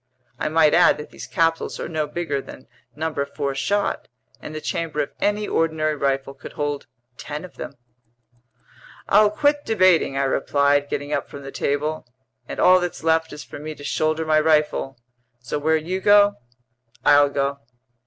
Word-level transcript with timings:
I 0.39 0.49
might 0.49 0.73
add 0.73 0.97
that 0.97 1.11
these 1.11 1.27
capsules 1.27 1.79
are 1.79 1.87
no 1.87 2.07
bigger 2.07 2.41
than 2.41 2.65
number 2.95 3.23
4 3.23 3.53
shot, 3.53 4.07
and 4.39 4.55
the 4.55 4.59
chamber 4.59 4.99
of 5.03 5.11
any 5.19 5.47
ordinary 5.47 5.95
rifle 5.95 6.33
could 6.33 6.53
hold 6.53 6.87
ten 7.17 7.45
of 7.45 7.57
them." 7.57 7.73
"I'll 9.07 9.29
quit 9.29 9.63
debating," 9.63 10.17
I 10.17 10.23
replied, 10.23 10.89
getting 10.89 11.13
up 11.13 11.29
from 11.29 11.43
the 11.43 11.51
table. 11.51 12.07
"And 12.47 12.59
all 12.59 12.79
that's 12.79 13.03
left 13.03 13.31
is 13.31 13.43
for 13.43 13.59
me 13.59 13.75
to 13.75 13.83
shoulder 13.83 14.25
my 14.25 14.39
rifle. 14.39 14.97
So 15.37 15.59
where 15.59 15.77
you 15.77 16.01
go, 16.01 16.33
I'll 17.05 17.29
go." 17.29 17.59